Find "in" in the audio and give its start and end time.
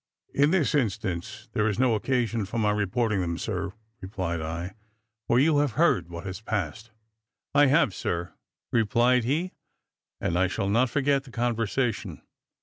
0.33-0.49